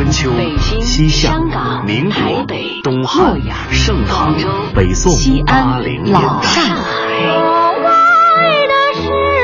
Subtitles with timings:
[0.00, 0.30] 春秋、
[0.80, 1.38] 西夏、
[1.84, 2.46] 民国、
[2.82, 3.38] 东汉、
[3.70, 4.34] 盛唐、
[4.74, 5.12] 北宋、
[5.44, 6.18] 八零年代，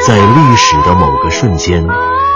[0.06, 1.86] 在历史的某个瞬间，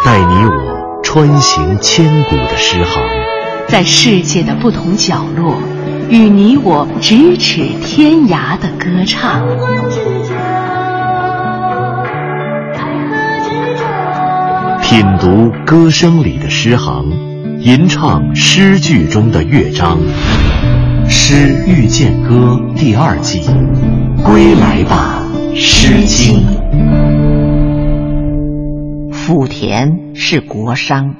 [0.04, 3.02] 带你我穿行千古的诗行；
[3.68, 5.56] 在世界的不同角落，
[6.10, 9.40] 与你我咫尺天涯的歌唱。
[14.82, 17.29] 品读歌声里的诗行，
[17.62, 19.98] 吟唱诗句中的乐章，
[21.10, 23.42] 《诗遇见歌》第二季，
[24.24, 25.22] 归来吧，
[25.54, 26.40] 《诗经》。
[29.12, 31.12] 莆田是国殇。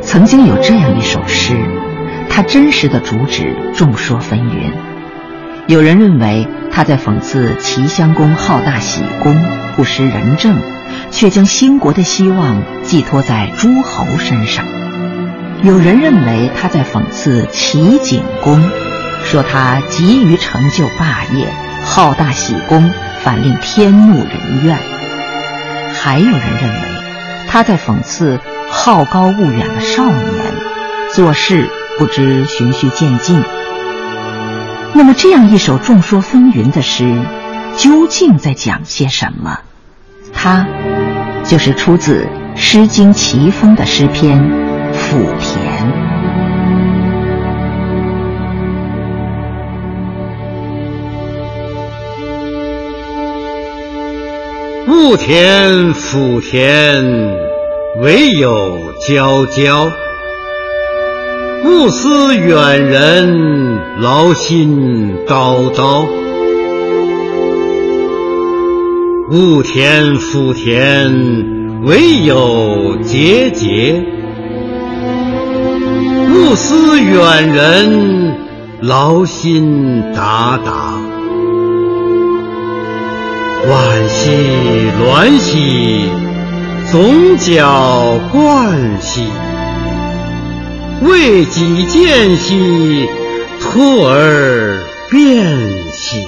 [0.00, 1.54] 曾经有这样一首诗。
[2.28, 4.70] 它真实的主旨众说纷纭，
[5.66, 9.34] 有人认为他在讽刺齐襄公好大喜功，
[9.74, 10.56] 不识仁政，
[11.10, 14.64] 却将兴国的希望寄托在诸侯身上；
[15.62, 18.62] 有人认为他在讽刺齐景公，
[19.24, 21.48] 说他急于成就霸业，
[21.84, 22.92] 好大喜功，
[23.24, 24.76] 反令天怒人怨；
[25.92, 26.80] 还有人认为
[27.48, 30.44] 他在讽刺好高骛远的少年，
[31.12, 31.68] 做事。
[31.98, 33.42] 不知循序渐进。
[34.94, 37.20] 那么，这样一首众说纷纭的诗，
[37.76, 39.58] 究竟在讲些什么？
[40.32, 40.66] 它
[41.44, 44.38] 就是出自《诗经·齐风》的诗篇
[44.94, 45.86] 《莆田》。
[54.88, 57.04] 雾田莆田，
[58.00, 60.05] 唯有皎皎。
[61.64, 66.06] 勿思远人，劳心叨叨。
[69.30, 74.04] 雾田莆田，唯有节节。
[76.32, 78.36] 勿思远人，
[78.80, 80.94] 劳心达达。
[83.68, 84.30] 惋兮
[85.02, 86.04] 鸾兮，
[86.92, 89.24] 总角冠兮。
[91.02, 93.06] 为己见兮，
[93.60, 95.44] 托而变
[95.92, 96.26] 兮。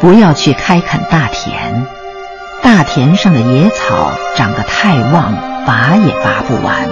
[0.00, 1.86] 不要去开垦大田，
[2.62, 5.34] 大田上的野草长得太旺，
[5.66, 6.88] 拔也拔不完。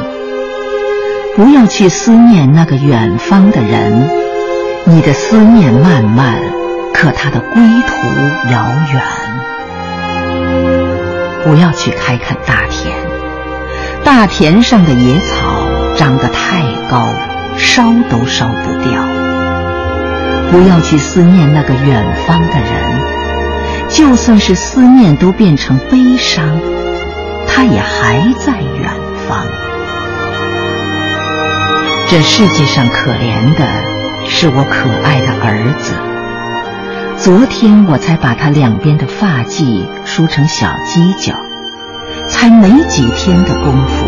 [1.34, 4.08] 不要去思念那个远方的人，
[4.84, 6.59] 你的思念漫漫。
[7.00, 9.02] 可他的归途遥远，
[11.42, 12.94] 不要去开垦大田，
[14.04, 15.66] 大田上的野草
[15.96, 17.08] 长得太高，
[17.56, 19.02] 烧都烧不掉。
[20.50, 22.68] 不要去思念那个远方的人，
[23.88, 26.60] 就算是思念都变成悲伤，
[27.48, 28.92] 他也还在远
[29.26, 29.46] 方。
[32.06, 33.66] 这世界上可怜的
[34.28, 35.94] 是我可爱的儿子。
[37.20, 41.34] 昨天我才把他两边的发髻梳成小犄角，
[42.26, 44.06] 才没几天的功夫，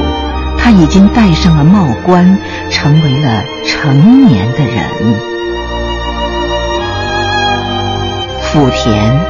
[0.57, 2.39] 他已经戴上了帽冠，
[2.71, 4.89] 成为了成年的人。
[8.51, 9.21] 莆田，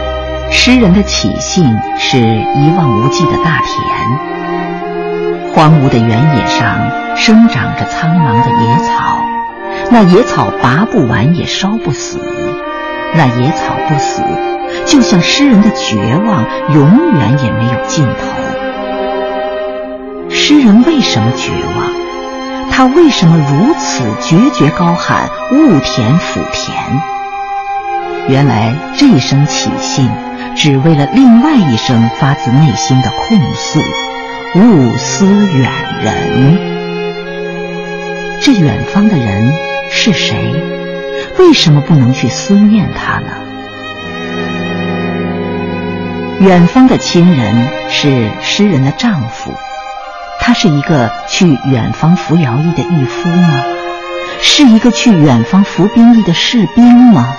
[0.53, 9.19] 诗人的起兴是一望无际的大田，荒芜的原野上生长着苍茫的野草，
[9.91, 12.42] 那野草拔不完也烧不死。
[13.15, 14.23] 那野草不死，
[14.87, 18.15] 就像诗人的绝望，永远也没有尽头。
[20.31, 21.93] 诗人为什么绝望？
[22.71, 26.75] 他为什么如此决绝高喊“勿田莆田”？
[28.29, 30.11] 原来这一声起兴，
[30.57, 33.79] 只为了另外一声发自内心的控诉
[34.57, 35.71] ：“勿思远
[36.03, 36.59] 人。”
[38.41, 39.53] 这远方的人
[39.91, 40.82] 是谁？
[41.39, 43.29] 为什么不能去思念他呢？
[46.41, 49.55] 远方的亲人是诗人的丈夫，
[50.41, 53.63] 他是一个去远方服徭役的义夫吗？
[54.41, 57.33] 是一个去远方服兵役的士兵吗？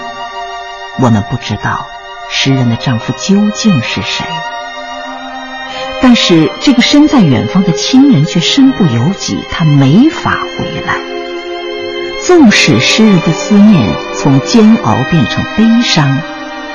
[1.00, 1.88] 我们不知道
[2.31, 4.25] 诗人的丈夫究竟是谁。
[6.01, 11.12] 但是这个身在远方的亲人却身不由己，他没法回来。
[12.25, 16.18] 纵使诗人的思念从煎熬变成悲伤，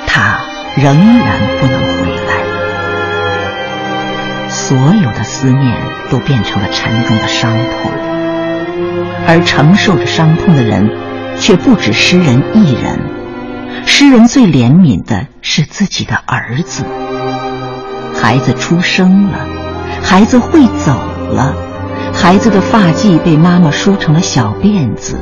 [0.07, 0.39] 他
[0.77, 2.35] 仍然不能回来。
[4.51, 5.81] 所有的思念
[6.11, 7.91] 都变成了沉重的伤痛，
[9.27, 10.91] 而承受着伤痛的人，
[11.41, 13.01] 却不止诗人一人。
[13.87, 16.85] 诗人最怜悯的是自己的儿子。
[18.15, 19.47] 孩子出生了，
[20.03, 20.93] 孩子会走
[21.31, 21.55] 了，
[22.13, 25.19] 孩子的发髻被妈妈梳成了小辫子，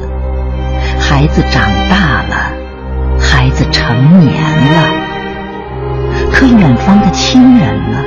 [1.18, 2.52] 孩子长大了，
[3.18, 4.86] 孩子成年了。
[6.30, 7.98] 可远方的亲人呢？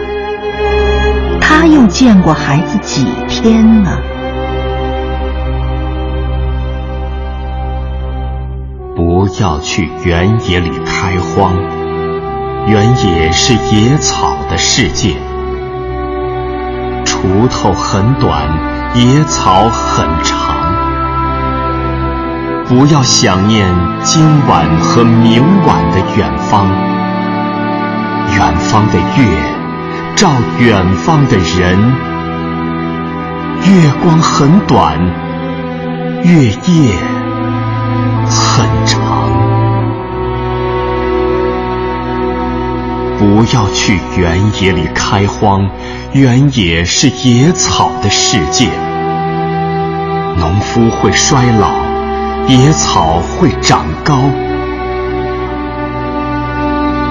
[1.42, 3.98] 他又见过孩子几天呢？
[8.96, 11.56] 不要去原野里开荒，
[12.68, 15.16] 原野是野草的世界。
[17.06, 18.48] 锄头很短，
[18.94, 20.49] 野草很长。
[22.70, 23.66] 不要想念
[24.04, 26.68] 今晚和明晚的远方，
[28.38, 29.26] 远方的月
[30.16, 30.30] 照
[30.60, 31.80] 远方的人。
[33.66, 35.00] 月光很短，
[36.24, 36.96] 月夜
[38.28, 39.02] 很长。
[43.18, 45.68] 不要去原野里开荒，
[46.14, 48.70] 原野是野草的世界。
[50.38, 51.72] 农夫会衰老，
[52.50, 54.16] 野草会长高。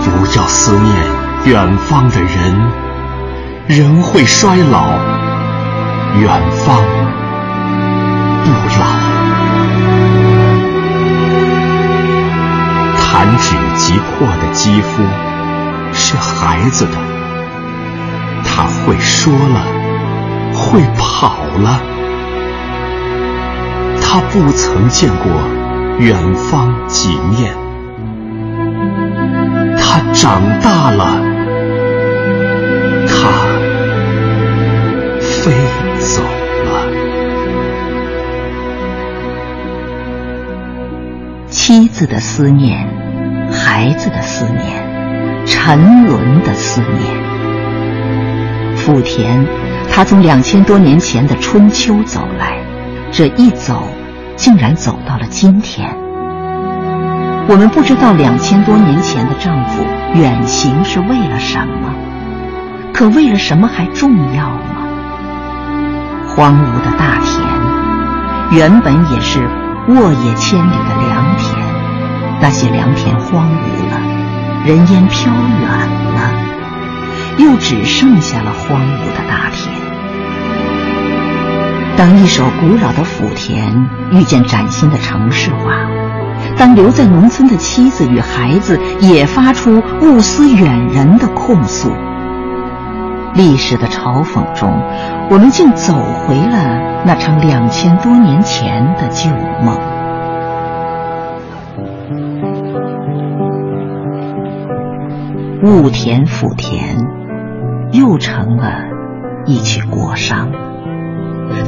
[0.03, 0.93] 不要思念
[1.45, 2.57] 远方的人，
[3.69, 4.91] 人会衰老，
[6.19, 6.83] 远方
[8.45, 8.51] 不
[8.81, 8.85] 老。
[13.01, 15.05] 弹指即破的肌肤。
[15.91, 16.93] 是孩子的，
[18.45, 19.65] 他会说了，
[20.53, 21.81] 会跑了。
[24.11, 25.27] 他不曾见过
[25.99, 27.55] 远方几面，
[29.77, 31.21] 他长大了，
[33.07, 33.29] 他
[35.21, 35.53] 飞
[35.99, 36.23] 走
[36.65, 36.89] 了。
[41.51, 42.89] 妻子的思念，
[43.53, 44.89] 孩子的思念。
[45.45, 47.05] 沉沦的思念，
[48.75, 49.45] 福田，
[49.93, 52.58] 他从两千多年前的春秋走来，
[53.11, 53.83] 这一走，
[54.37, 55.97] 竟然走到了今天。
[57.49, 59.83] 我们不知道两千多年前的丈夫
[60.15, 61.95] 远行是为了什么，
[62.93, 64.87] 可为了什么还重要吗？
[66.29, 69.41] 荒芜的大田，原本也是
[69.89, 71.57] 沃野千里的良田，
[72.41, 73.99] 那些良田荒芜了。
[74.67, 75.71] 人烟飘远
[76.15, 76.33] 了，
[77.39, 79.88] 又只剩下了荒芜的大田。
[81.99, 85.73] 当一首古老的莆田遇见崭新的城市化，
[86.57, 91.91] 当留在农村的妻子与孩子也发出物思远人的控诉，
[93.35, 94.81] 历史的嘲讽中，
[95.29, 99.29] 我们竟走回了那场两千多年前的旧
[99.65, 99.77] 梦。
[105.65, 106.97] 雾田莆田，
[107.91, 108.85] 又成了
[109.47, 110.47] 一曲国殇。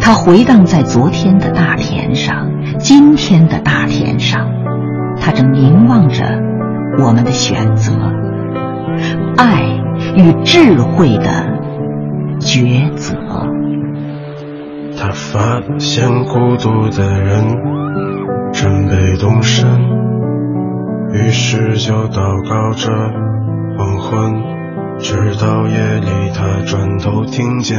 [0.00, 4.48] 它回荡在昨天的大田上，今天的大田上，
[5.20, 6.24] 它正凝望着
[6.98, 7.92] 我们的选择，
[9.36, 9.62] 爱
[10.16, 11.46] 与智慧的
[12.40, 13.14] 抉择。
[14.98, 17.44] 他发现孤独的人
[18.52, 19.66] 准备动身，
[21.12, 22.90] 于是就祷告着。
[23.78, 24.42] 黄昏，
[24.98, 27.78] 直到夜里，他转头听见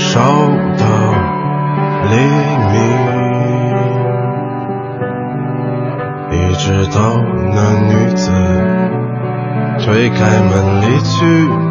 [0.00, 0.18] 烧
[0.78, 0.84] 到
[2.10, 2.16] 黎
[2.72, 2.74] 明，
[6.32, 6.98] 一直到
[7.54, 8.32] 那女子
[9.78, 11.69] 推开门离去。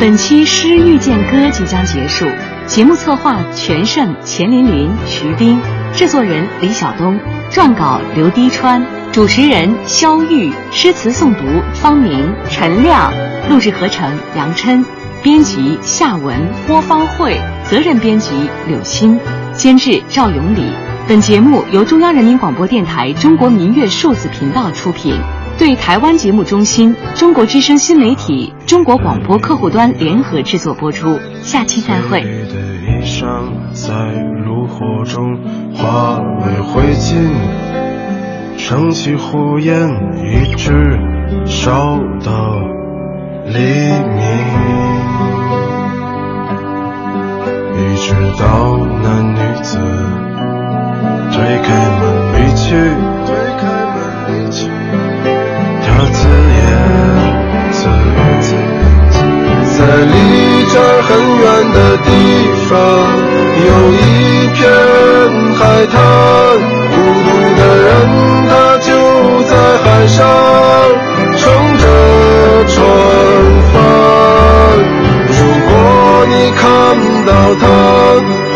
[0.00, 2.24] 本期《诗遇见歌》即将结束，
[2.66, 5.58] 节目策划全胜、钱琳琳、徐冰，
[5.92, 7.18] 制作人李晓东，
[7.50, 11.42] 撰稿刘滴川，主持人肖玉，诗词诵读
[11.74, 13.12] 方明、陈亮，
[13.50, 14.84] 录制合成杨琛，
[15.20, 18.30] 编辑夏文、郭方慧，责任编辑
[18.68, 19.18] 柳鑫，
[19.52, 20.62] 监制赵永礼。
[21.08, 25.18] 本节目由中央人民广播电台中国民乐数字频道出品。
[25.58, 31.18] 对台湾节目中心、中国之声新媒体、中国广播客户端联合制作播出。
[31.42, 32.22] 下期再会。
[32.22, 32.28] 的
[32.86, 33.26] 衣裳
[33.72, 33.92] 在
[34.44, 35.36] 炉火中
[35.74, 37.32] 化为灰烬，
[38.56, 39.88] 升起火焰，
[40.22, 40.96] 一直
[41.44, 42.54] 烧到
[43.46, 44.22] 黎明，
[47.74, 49.76] 一直到那女子
[51.32, 52.76] 推开门离去，
[59.88, 60.12] 在离
[60.70, 62.06] 这儿很远的地
[62.68, 62.76] 方，
[63.64, 63.96] 有一
[64.52, 64.60] 片
[65.56, 65.96] 海滩，
[66.92, 67.26] 孤独
[67.56, 67.88] 的人
[68.50, 68.52] 他
[68.84, 68.86] 就
[69.44, 70.20] 在海上
[71.38, 71.40] 乘
[71.78, 71.82] 着
[72.68, 72.76] 船
[73.72, 73.74] 帆。
[75.32, 75.72] 如果
[76.28, 76.62] 你看
[77.24, 77.64] 到他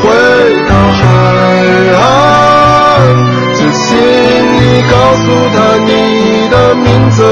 [0.03, 0.05] 回
[0.69, 0.71] 到
[1.01, 1.01] 海
[1.97, 2.05] 岸，
[3.55, 3.89] 就请
[4.61, 5.25] 你告诉
[5.55, 5.91] 他你
[6.51, 7.25] 的名字，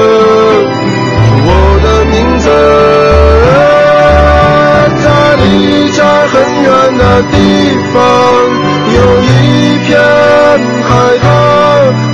[7.23, 7.35] 地
[7.93, 7.99] 方，
[8.95, 9.89] 有一片
[10.83, 10.89] 海
[11.21, 11.25] 滩，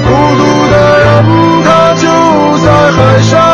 [0.04, 1.06] 孤独的人
[1.64, 2.06] 他就
[2.66, 3.47] 在海上。